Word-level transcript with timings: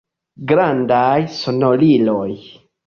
Grandaj 0.51 1.21
sonoriloj. 1.37 2.29